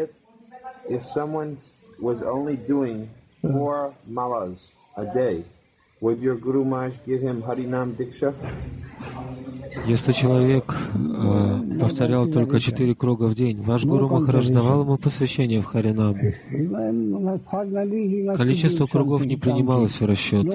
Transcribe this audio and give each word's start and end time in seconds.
if 0.00 0.08
if 0.88 1.02
someone 1.16 1.58
was 1.98 2.18
only 2.22 2.56
doing 2.56 2.98
four 3.40 3.94
malas 4.08 4.58
a 4.96 5.04
day, 5.04 5.44
would 6.00 6.18
your 6.20 6.36
Guru 6.36 6.64
Maharaj 6.64 6.94
give 7.06 7.20
him 7.22 7.42
Harinam 7.42 7.88
Diksha? 7.98 8.34
Если 9.86 10.12
человек 10.12 10.64
э, 10.94 11.78
повторял 11.80 12.26
только 12.28 12.60
четыре 12.60 12.94
круга 12.94 13.24
в 13.24 13.34
день, 13.34 13.62
ваш 13.62 13.84
Гуру 13.84 14.08
Махарадж 14.08 14.50
давал 14.50 14.82
ему 14.82 14.98
посвящение 14.98 15.62
в 15.62 15.64
Харинам. 15.64 16.14
Количество 18.36 18.86
кругов 18.86 19.24
не 19.24 19.36
принималось 19.36 19.98
в 19.98 20.04
расчет. 20.04 20.46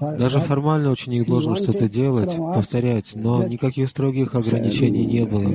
Даже 0.00 0.40
формально 0.40 0.90
ученик 0.90 1.26
должен 1.26 1.56
что-то 1.56 1.88
делать, 1.88 2.36
повторять, 2.36 3.12
но 3.14 3.44
никаких 3.46 3.88
строгих 3.88 4.34
ограничений 4.34 5.04
не 5.04 5.26
было. 5.26 5.48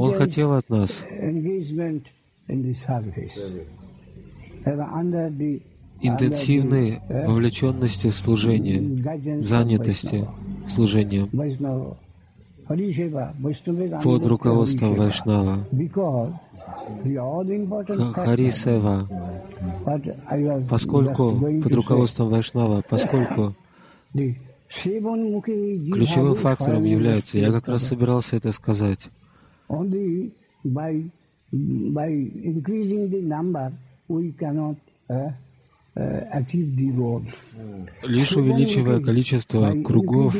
Он 0.00 0.12
хотел 0.14 0.52
от 0.54 0.68
нас. 0.68 1.04
интенсивной 6.00 7.00
вовлеченности 7.08 8.10
в 8.10 8.16
служение, 8.16 9.42
занятости 9.42 10.26
служением. 10.66 11.28
Под 14.02 14.26
руководством 14.26 14.94
Вайшнава. 14.94 15.66
Хари 18.14 18.50
Сева, 18.50 19.08
поскольку 20.68 21.32
под 21.62 21.74
руководством 21.74 22.28
Вайшнава, 22.30 22.82
поскольку 22.88 23.54
ключевым 24.72 26.34
фактором 26.36 26.84
является, 26.84 27.38
я 27.38 27.50
как 27.50 27.68
раз 27.68 27.84
собирался 27.84 28.36
это 28.36 28.52
сказать, 28.52 29.08
Лишь 38.04 38.36
увеличивая 38.36 39.00
количество 39.00 39.72
кругов, 39.82 40.36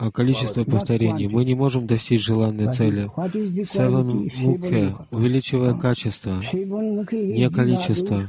а 0.00 0.10
количество 0.10 0.64
повторений, 0.64 1.28
мы 1.28 1.44
не 1.44 1.54
можем 1.54 1.86
достичь 1.86 2.24
желанной 2.24 2.72
цели. 2.72 3.10
Севан 3.64 4.30
Мукхе, 4.34 4.94
увеличивая 5.10 5.74
качество, 5.74 6.40
не 6.52 7.50
количество. 7.50 8.26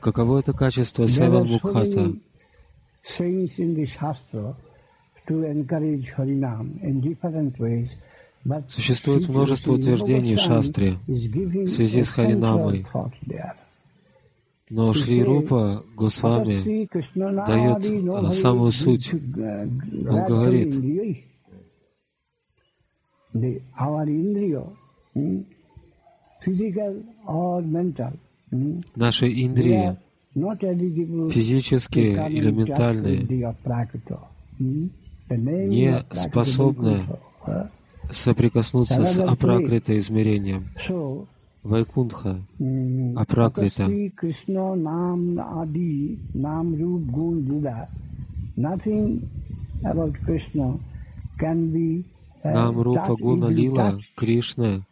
Каково 0.00 0.38
это 0.38 0.54
качество 0.54 1.06
Севан 1.06 1.48
Мукхата? 1.48 2.14
Существует 8.68 9.28
множество 9.28 9.72
утверждений 9.74 10.36
в 10.36 10.40
шастре 10.40 10.96
в 11.06 11.66
связи 11.66 12.02
с 12.02 12.10
Харинамой. 12.10 12.86
Но 14.70 14.92
Шри 14.92 15.22
Рупа 15.24 15.84
Госвами 15.96 16.88
дает 17.44 18.24
а, 18.24 18.30
самую 18.30 18.70
суть. 18.70 19.12
Он 19.12 20.24
говорит, 20.24 20.74
наши 28.94 29.26
индрии, 29.26 29.96
физические 31.30 32.30
или 32.30 32.50
ментальные, 32.52 33.26
не 35.68 36.04
способны 36.12 37.06
соприкоснуться 38.12 39.02
с 39.04 39.18
апракритой 39.18 39.98
измерением. 39.98 40.68
Вайкунха, 41.62 42.40
Апракрита. 43.16 43.88
Нам 52.42 52.80
Рупа 52.80 53.14
Гуна 53.16 53.46
Лила, 53.46 53.98
Кришна, 54.16 54.86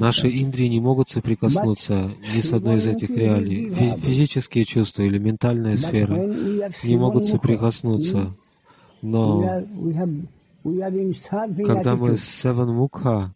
Наши 0.00 0.42
индрии 0.42 0.66
не 0.66 0.80
могут 0.80 1.08
соприкоснуться 1.08 2.10
ни 2.34 2.40
с 2.40 2.52
одной 2.52 2.76
из 2.76 2.86
этих 2.86 3.10
реалий. 3.10 3.70
Физические 3.70 4.64
чувства 4.64 5.02
или 5.02 5.18
ментальная 5.18 5.76
сфера 5.76 6.14
не 6.84 6.96
могут 6.96 7.26
соприкоснуться. 7.26 8.34
Но 9.00 9.62
когда 11.64 11.96
мы 11.96 12.16
Севан 12.16 12.74
Мукха, 12.74 13.34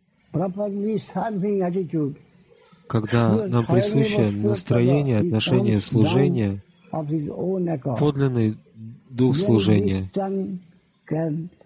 когда 2.89 3.47
нам 3.47 3.67
присуще 3.67 4.31
настроение, 4.31 5.19
отношение, 5.19 5.81
служение, 5.81 6.63
подлинный 7.99 8.57
дух 9.11 9.37
служения, 9.37 10.11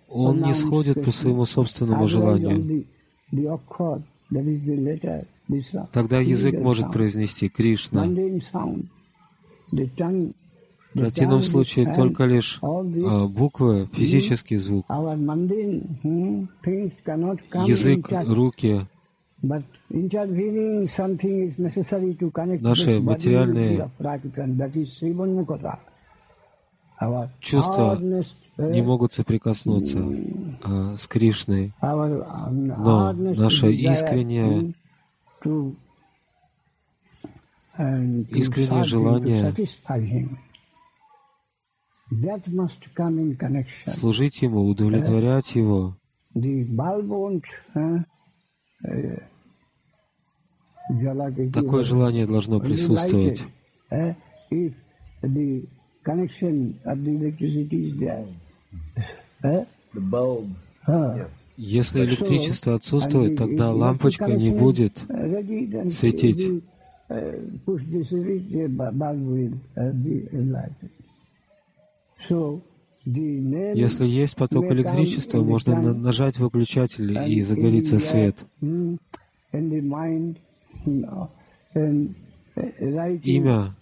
он 0.09 0.43
не 0.43 0.55
сходит 0.55 1.05
по 1.05 1.10
своему 1.10 1.44
собственному 1.47 2.06
желанию. 2.06 2.84
Тогда 5.93 6.21
язык 6.21 6.59
может 6.60 6.93
произнести 6.93 7.49
Кришна. 7.49 8.06
В 10.97 10.99
противном 10.99 11.43
случае 11.43 11.93
только 11.93 12.25
лишь 12.25 12.59
а, 12.62 13.27
буквы, 13.27 13.87
физический 13.93 14.57
звук, 14.57 14.87
язык, 17.67 18.09
руки, 18.27 18.87
наши 22.62 23.01
материальные 23.01 23.91
чувства 27.41 27.99
не 28.56 28.81
могут 28.81 29.12
соприкоснуться 29.12 30.03
а, 30.62 30.97
с 30.97 31.06
Кришной, 31.06 31.75
но 31.83 33.12
наше 33.12 33.71
искреннее, 33.71 34.73
искреннее 38.31 38.85
желание 38.85 39.55
служить 43.87 44.43
Ему, 44.43 44.67
удовлетворять 44.67 45.55
Его. 45.55 45.97
Такое 51.53 51.83
желание 51.83 52.27
должно 52.27 52.61
присутствовать. 52.61 53.44
Если 61.56 62.05
электричество 62.05 62.75
отсутствует, 62.75 63.37
тогда 63.37 63.73
лампочка 63.73 64.27
не 64.27 64.50
будет 64.50 64.99
светить. 65.91 66.62
Если 73.04 74.06
есть 74.06 74.34
поток 74.37 74.64
электричества, 74.72 75.42
можно 75.42 75.94
нажать 75.94 76.38
выключатель 76.38 77.16
и 77.28 77.41
загорится 77.42 77.98
свет. 78.00 78.44
Имя 83.22 83.75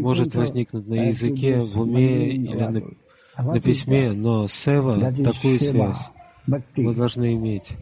может 0.00 0.34
возникнуть 0.34 0.88
на 0.88 0.94
языке, 1.08 1.60
в 1.62 1.80
уме 1.80 2.28
или 2.30 2.54
на, 2.54 2.70
на 3.52 3.60
письме, 3.60 4.12
но 4.12 4.46
сева, 4.46 5.12
такую 5.24 5.58
связь 5.58 6.10
мы 6.46 6.94
должны 6.94 7.34
иметь. 7.34 7.76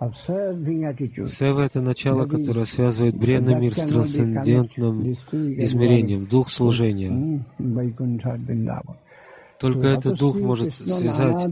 Сева— 0.00 1.60
это 1.66 1.82
начало, 1.82 2.26
которое 2.26 2.64
связывает 2.64 3.16
бренный 3.16 3.54
мир 3.60 3.74
с 3.74 3.84
трансцендентным 3.86 5.12
измерением, 5.32 6.24
дух 6.24 6.48
служения. 6.48 7.44
Только 9.58 9.88
этот 9.88 10.18
дух 10.18 10.40
может 10.40 10.74
связать 10.74 11.44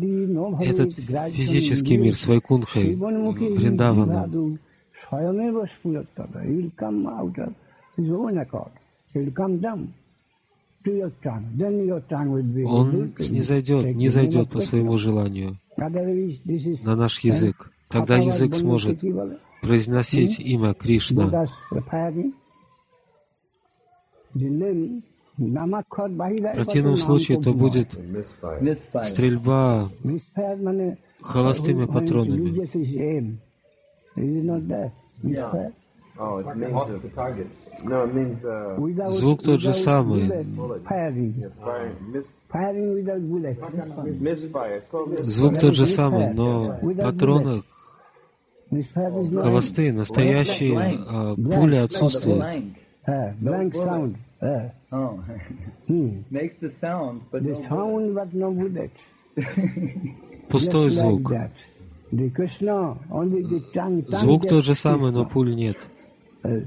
этот 0.62 0.94
физический 0.94 1.98
мир 1.98 2.14
с 2.14 2.26
Вайкунхой, 2.26 2.94
Вриндаваном. 2.94 4.58
Он 12.64 13.12
снизойдет, 13.18 13.94
не 13.94 14.08
зайдет 14.08 14.48
по 14.48 14.60
своему 14.62 14.96
желанию 14.96 15.58
на 15.76 16.96
наш 16.96 17.20
язык. 17.20 17.70
Тогда 17.88 18.16
язык 18.16 18.54
сможет 18.54 19.00
произносить 19.62 20.38
имя 20.40 20.74
Кришна. 20.74 21.48
В 21.70 21.80
противном 26.54 26.96
случае 26.96 27.38
это 27.38 27.52
будет 27.52 27.98
стрельба 29.04 29.88
холостыми 31.20 31.86
патронами. 31.86 32.68
Oh, 36.20 36.42
uh, 36.42 36.50
uh, 38.42 39.12
Звук 39.12 39.42
тот 39.44 39.60
же 39.60 39.72
самый. 39.72 40.44
Звук 45.22 45.58
тот 45.60 45.74
же 45.74 45.86
самый, 45.86 46.34
но 46.34 46.76
патроны 47.00 47.62
холостые, 48.70 49.92
настоящие 49.92 50.78
а, 51.06 51.34
пули 51.34 51.76
отсутствуют. 51.76 52.44
uh. 53.06 53.34
Uh, 54.40 54.70
Oh. 54.90 55.18
hmm. 55.88 56.24
Пустой 60.48 60.90
звук. 60.90 61.32
Звук 64.08 64.48
тот 64.48 64.64
же 64.64 64.74
самый, 64.74 65.12
но 65.12 65.26
пуль 65.26 65.54
нет. 65.54 65.76
Uh. 66.42 66.66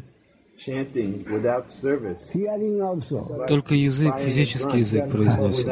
Только 3.48 3.74
язык, 3.74 4.20
физический 4.20 4.80
язык 4.80 5.10
произносит. 5.10 5.68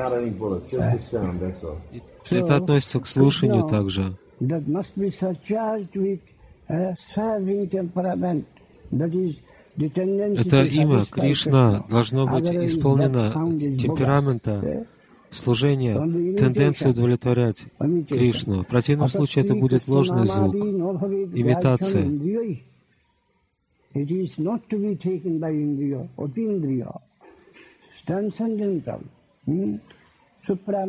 Это 2.32 2.56
относится 2.56 3.00
к 3.00 3.06
слушанию 3.06 3.68
также. 3.68 4.18
That 4.42 4.68
must 4.68 4.98
be 4.98 5.12
surcharged 5.12 5.96
with 5.96 6.22
a 6.70 6.96
serving 7.14 7.70
temperament. 7.70 8.46
That 8.92 9.14
is 9.14 9.36
Это 9.80 10.64
имя 10.66 11.06
Кришна 11.06 11.86
должно 11.90 12.28
быть 12.28 12.50
исполнено 12.50 13.32
темперамента 13.78 14.60
bogus. 14.60 14.88
служения, 15.30 15.96
тенденции 16.36 16.90
удовлетворять 16.90 17.66
Кришну. 18.10 18.64
В 18.64 18.68
противном 18.68 19.08
случае 19.10 19.46
это 19.46 19.56
будет 19.56 19.88
ложный 19.88 20.26
звук. 20.26 20.56
имитация. 20.56 22.04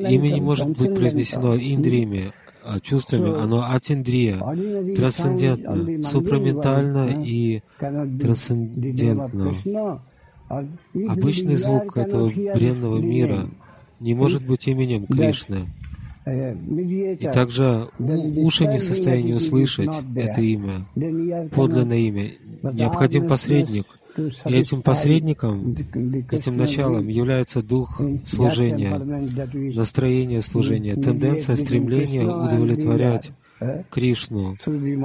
Имя 0.08 0.28
не 0.28 0.40
может 0.40 0.68
быть 0.68 0.94
произнесено 0.94 1.54
индриями, 1.56 2.32
а 2.46 2.49
чувствами. 2.82 3.40
Оно 3.40 3.70
атиндрия, 3.70 4.38
трансцендентно, 4.94 6.02
супраментально 6.02 7.22
и 7.24 7.62
трансцендентно. 7.78 10.02
Обычный 11.08 11.56
звук 11.56 11.96
этого 11.96 12.30
бренного 12.30 12.98
мира 12.98 13.48
не 14.00 14.14
может 14.14 14.44
быть 14.44 14.66
именем 14.66 15.06
Кришны. 15.06 15.68
И 16.30 17.28
также 17.32 17.88
уши 17.98 18.66
не 18.66 18.78
в 18.78 18.82
состоянии 18.82 19.34
услышать 19.34 19.90
это 20.16 20.40
имя, 20.40 20.86
подлинное 21.52 21.98
имя. 21.98 22.32
Необходим 22.62 23.28
посредник. 23.28 23.86
И 24.16 24.52
этим 24.52 24.82
посредником, 24.82 25.76
этим 26.30 26.56
началом 26.56 27.08
является 27.08 27.62
дух 27.62 28.00
служения, 28.24 28.98
настроение 28.98 30.42
служения, 30.42 30.96
тенденция, 30.96 31.56
стремление 31.56 32.26
удовлетворять 32.26 33.30
Кришну. 33.90 34.56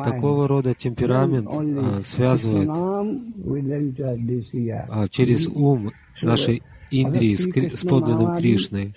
Такого 0.03 0.47
рода 0.47 0.73
темперамент 0.73 1.49
а, 1.51 2.01
связывает 2.03 2.69
а, 4.89 5.07
через 5.09 5.47
ум 5.47 5.91
нашей 6.21 6.63
Индрии 7.03 7.35
с, 7.35 7.45
с 7.79 7.83
подлинным 7.83 8.37
Кришной. 8.37 8.93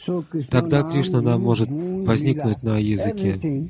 Тогда 0.50 0.82
Кришна 0.82 1.20
нам 1.20 1.42
может 1.42 1.68
возникнуть 1.70 2.62
на 2.62 2.78
языке. 2.78 3.68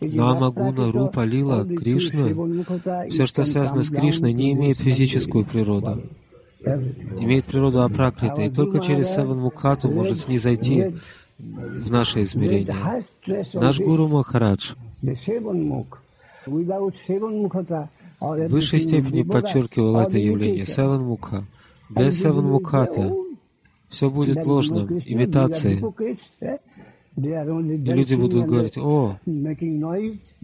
Нама, 0.00 0.50
Гуна, 0.50 0.90
Рупа, 0.90 1.24
Лила, 1.24 1.64
Кришна, 1.64 2.28
все, 3.08 3.26
что 3.26 3.44
связано 3.44 3.82
с 3.82 3.90
Кришной, 3.90 4.32
не 4.32 4.52
имеет 4.52 4.80
физическую 4.80 5.44
природу. 5.44 6.02
Имеет 6.64 7.44
природу 7.44 7.82
апракриты, 7.82 8.46
и 8.46 8.50
только 8.50 8.80
через 8.80 9.14
Севан 9.14 9.40
Мукхату 9.40 9.90
может 9.90 10.18
снизойти 10.18 10.94
в 11.38 11.90
наше 11.90 12.22
измерение. 12.22 13.04
Наш 13.52 13.80
Гуру 13.80 14.08
Махарадж 14.08 14.72
в 18.20 18.46
высшей 18.48 18.80
степени 18.80 19.22
подчеркивал 19.22 20.00
это 20.00 20.18
явление 20.18 20.66
Севан 20.66 21.02
Мукха. 21.02 21.44
Без 21.90 22.20
Севан 22.20 22.46
Мукхата 22.46 23.12
все 23.88 24.10
будет 24.10 24.44
ложным, 24.44 25.00
имитацией. 25.04 25.80
И 27.16 27.92
люди 27.92 28.16
будут 28.16 28.46
говорить, 28.46 28.76
о, 28.76 29.16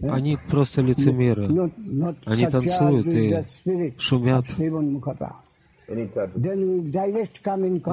они 0.01 0.37
просто 0.49 0.81
лицемеры, 0.81 1.69
они 2.25 2.45
танцуют 2.45 3.13
и 3.13 3.43
шумят, 3.97 4.45
of 4.57 5.33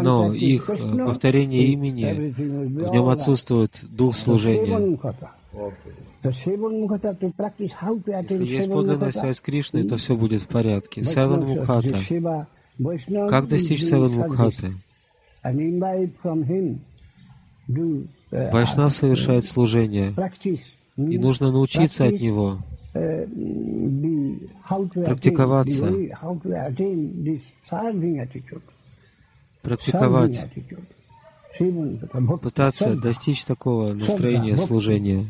но 0.02 0.32
их 0.32 0.70
э, 0.70 1.04
повторение 1.04 1.66
имени, 1.66 2.30
в 2.30 2.92
нем 2.92 3.08
отсутствует 3.08 3.84
дух 3.90 4.14
служения. 4.14 4.96
Если 6.22 8.44
есть 8.44 8.70
подлинная 8.70 9.10
связь 9.10 9.38
с 9.38 9.40
Кришной, 9.40 9.82
то 9.84 9.96
все 9.96 10.16
будет 10.16 10.42
в 10.42 10.48
порядке. 10.48 11.02
Севан 11.02 11.44
Мукхата. 11.44 12.04
Как 13.28 13.48
достичь 13.48 13.84
Севан 13.84 14.12
Мукхаты? 14.12 14.74
Вайшнав 18.30 18.94
совершает 18.94 19.44
служение, 19.44 20.14
и 20.96 21.18
нужно 21.18 21.50
научиться 21.50 22.04
от 22.04 22.20
него, 22.20 22.58
практиковаться, 24.94 25.92
практиковать, 29.62 30.46
пытаться 32.42 32.96
достичь 32.96 33.44
такого 33.44 33.92
настроения 33.92 34.56
служения. 34.56 35.26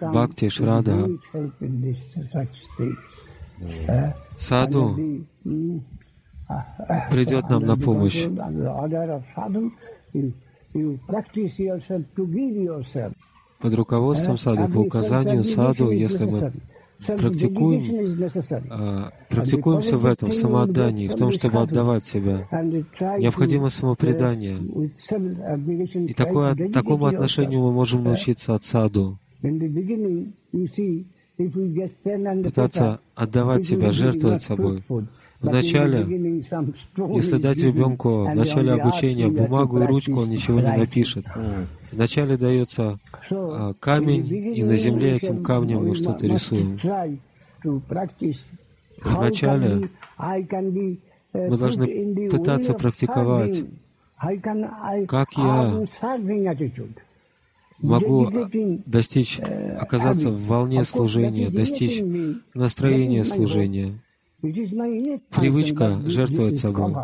Бхакти, 0.00 0.48
Шрада, 0.50 1.08
Саду 4.36 4.96
придет 7.10 7.48
нам 7.50 7.62
на 7.62 7.76
помощь. 7.76 8.26
Под 13.60 13.74
руководством 13.74 14.36
саду, 14.36 14.72
по 14.72 14.78
указанию 14.78 15.42
саду, 15.42 15.90
если 15.90 16.24
мы 16.24 16.52
практикуем, 17.06 18.30
а, 18.70 19.12
практикуемся 19.28 19.98
в 19.98 20.06
этом 20.06 20.32
самоотдании, 20.32 21.08
в 21.08 21.16
том, 21.16 21.32
чтобы 21.32 21.60
отдавать 21.60 22.04
себя. 22.04 22.46
Необходимо 23.18 23.68
самопредание. 23.68 24.58
И 26.06 26.14
такое, 26.14 26.54
такому 26.72 27.06
отношению 27.06 27.60
мы 27.60 27.72
можем 27.72 28.04
научиться 28.04 28.54
от 28.54 28.64
саду. 28.64 29.18
Пытаться 31.38 33.00
отдавать 33.14 33.64
себя, 33.64 33.92
жертвовать 33.92 34.42
собой. 34.42 34.82
Вначале, 35.40 36.00
если 37.14 37.38
дать 37.38 37.62
ребенку 37.62 38.24
в 38.24 38.34
начале 38.34 38.72
обучения 38.72 39.28
бумагу 39.28 39.80
и 39.80 39.86
ручку, 39.86 40.20
он 40.20 40.30
ничего 40.30 40.60
не 40.60 40.76
напишет. 40.76 41.26
Вначале 41.92 42.36
дается 42.36 42.98
а, 43.30 43.72
камень, 43.78 44.26
и 44.56 44.64
на 44.64 44.74
земле 44.76 45.16
этим 45.16 45.44
камнем 45.44 45.86
мы 45.86 45.94
что-то 45.94 46.26
рисуем. 46.26 46.78
Вначале 49.00 49.90
мы 51.32 51.56
должны 51.56 52.28
пытаться 52.30 52.74
практиковать, 52.74 53.62
как 55.06 55.32
я 55.36 55.86
могу 57.78 58.26
а, 58.26 58.50
достичь, 58.86 59.40
оказаться 59.40 60.30
в 60.30 60.46
волне 60.46 60.84
служения, 60.84 61.50
достичь 61.50 62.00
настроения 62.54 63.24
служения. 63.24 64.00
Привычка 64.40 66.00
жертвовать 66.08 66.58
собой. 66.58 66.94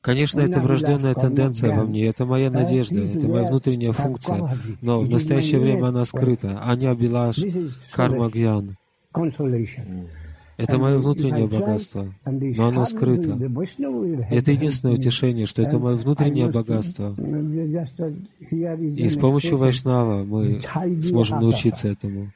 Конечно, 0.00 0.40
это 0.40 0.60
врожденная 0.60 1.14
тенденция 1.14 1.76
во 1.76 1.84
мне, 1.84 2.06
это 2.06 2.24
моя 2.26 2.48
надежда, 2.48 3.00
это 3.00 3.26
моя 3.26 3.48
внутренняя 3.48 3.92
функция, 3.92 4.56
но 4.80 5.00
в 5.00 5.10
настоящее 5.10 5.60
время 5.60 5.86
она 5.86 6.04
скрыта. 6.04 6.60
Аня 6.62 6.94
Билаш, 6.94 7.38
Карма 7.92 8.30
Гьян. 8.30 8.76
Это 10.56 10.78
мое 10.78 10.98
внутреннее 10.98 11.46
богатство, 11.46 12.14
но 12.24 12.68
оно 12.68 12.86
скрыто. 12.86 13.38
Это 14.30 14.52
единственное 14.52 14.94
утешение, 14.94 15.46
что 15.46 15.62
это 15.62 15.78
мое 15.78 15.96
внутреннее 15.96 16.50
богатство. 16.50 17.14
И 18.50 19.08
с 19.08 19.16
помощью 19.16 19.58
Вайшнава 19.58 20.24
мы 20.24 20.62
сможем 21.02 21.40
научиться 21.40 21.88
этому. 21.88 22.30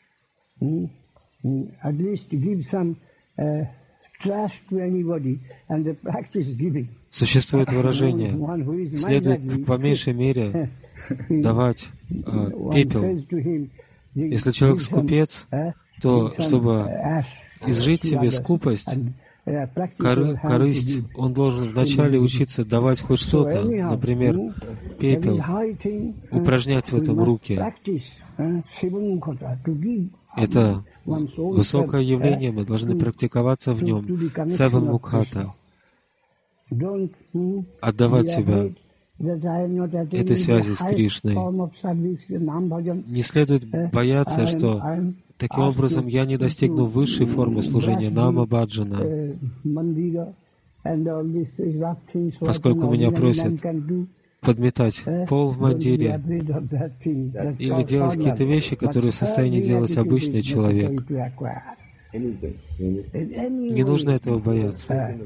Существует 7.10 7.72
выражение, 7.72 8.96
следует 8.96 9.66
по 9.66 9.78
меньшей 9.78 10.12
мере 10.12 10.70
давать 11.28 11.88
э, 12.10 12.50
пепел. 12.74 13.24
Если 14.14 14.50
человек 14.50 14.82
скупец, 14.82 15.46
то 16.02 16.34
чтобы 16.38 16.86
изжить 17.66 18.04
себе 18.04 18.30
скупость, 18.30 18.96
коры, 19.98 20.38
корысть, 20.42 20.98
он 21.16 21.32
должен 21.32 21.70
вначале 21.70 22.18
учиться 22.18 22.64
давать 22.64 23.00
хоть 23.00 23.20
что-то, 23.20 23.64
например, 23.64 24.38
пепел, 24.98 25.40
упражнять 26.30 26.90
в 26.92 26.96
этом 26.96 27.22
руки. 27.22 27.60
Это 30.36 30.84
высокое 31.04 32.02
явление, 32.02 32.52
мы 32.52 32.64
должны 32.64 32.98
практиковаться 32.98 33.72
в 33.72 33.82
нем. 33.82 34.06
Севен 34.48 34.84
Мукхата. 34.84 35.54
Отдавать 37.80 38.28
себя 38.28 38.70
этой 39.18 40.36
связи 40.36 40.74
с 40.74 40.78
Кришной. 40.78 41.34
Не 43.06 43.22
следует 43.22 43.90
бояться, 43.92 44.46
что 44.46 44.80
таким 45.40 45.64
образом 45.64 46.06
я 46.06 46.24
не 46.26 46.36
достигну 46.36 46.84
высшей 46.84 47.26
формы 47.26 47.62
служения 47.62 48.10
Нама 48.10 48.46
Баджана, 48.46 49.34
поскольку 52.40 52.90
меня 52.90 53.10
просят 53.10 53.60
подметать 54.40 55.02
пол 55.28 55.50
в 55.50 55.58
мандире 55.58 56.22
или 57.58 57.82
делать 57.84 58.14
какие-то 58.14 58.44
вещи, 58.44 58.76
которые 58.76 59.12
в 59.12 59.16
состоянии 59.16 59.62
делать 59.62 59.96
обычный 59.96 60.42
человек. 60.42 61.08
Не 62.12 63.84
нужно 63.84 64.10
этого 64.10 64.38
бояться. 64.38 65.16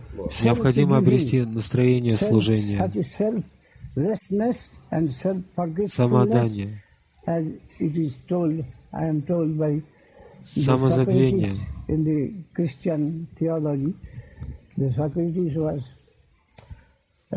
Необходимо 0.42 0.99
обрести 0.99 1.42
настроение 1.42 2.16
служения, 2.18 2.90
самоотдание, 5.87 6.83
самозабвение. 10.44 11.56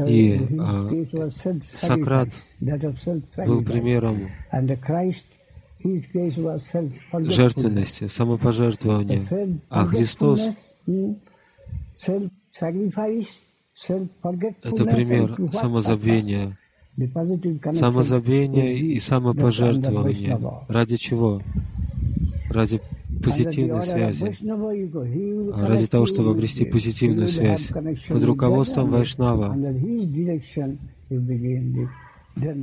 И 0.05 0.39
а, 0.59 0.89
Сократ 1.75 2.29
был 2.59 3.63
примером 3.63 4.29
жертвенности, 7.29 8.07
самопожертвования. 8.07 9.59
А 9.69 9.85
Христос 9.85 10.51
это 14.63 14.85
пример 14.85 15.35
самозабвения, 15.51 16.57
самозабвения 17.71 18.73
и 18.73 18.99
самопожертвования. 18.99 20.39
Ради 20.67 20.95
чего? 20.97 21.41
Ради 22.49 22.81
позитивной 23.23 23.83
связи, 23.83 24.37
а 25.53 25.67
ради 25.67 25.87
того, 25.87 26.05
чтобы 26.05 26.31
обрести 26.31 26.65
позитивную 26.65 27.27
связь. 27.27 27.71
Под 28.07 28.23
руководством 28.23 28.89
Вайшнава, 28.91 29.55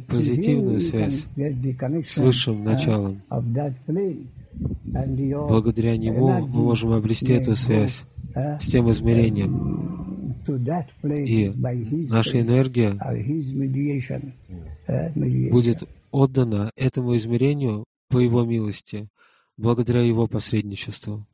позитивную 0.09 0.81
связь. 0.81 1.27
С 2.05 2.19
высшим 2.19 2.65
началом. 2.65 3.23
Благодаря 5.49 5.97
нему 5.97 6.29
мы 6.47 6.63
можем 6.63 6.93
обрести 6.93 7.33
эту 7.33 7.57
связь 7.57 8.03
с 8.35 8.67
тем 8.67 8.91
измерением. 8.91 10.05
И 11.27 11.53
наша 12.09 12.41
энергия 12.41 12.99
будет 15.51 15.89
отдана 16.11 16.71
этому 16.77 17.17
измерению 17.17 17.85
по 18.11 18.19
Его 18.19 18.45
милости 18.45 19.09
благодаря 19.57 20.03
Его 20.03 20.27
посредничеству. 20.27 21.27